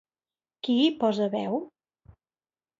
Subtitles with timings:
[0.67, 1.61] Qui hi posa veu?